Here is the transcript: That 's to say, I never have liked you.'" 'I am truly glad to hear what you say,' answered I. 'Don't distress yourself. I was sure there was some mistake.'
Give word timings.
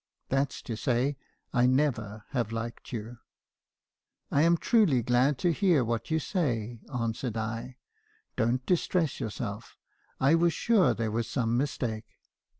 That 0.29 0.51
's 0.51 0.63
to 0.63 0.75
say, 0.75 1.15
I 1.53 1.67
never 1.67 2.25
have 2.29 2.51
liked 2.51 2.91
you.'" 2.91 3.19
'I 4.31 4.41
am 4.41 4.57
truly 4.57 5.03
glad 5.03 5.37
to 5.37 5.51
hear 5.53 5.85
what 5.85 6.09
you 6.09 6.17
say,' 6.17 6.81
answered 6.91 7.37
I. 7.37 7.77
'Don't 8.35 8.65
distress 8.65 9.19
yourself. 9.19 9.77
I 10.19 10.33
was 10.33 10.53
sure 10.53 10.95
there 10.95 11.11
was 11.11 11.27
some 11.29 11.55
mistake.' 11.55 12.09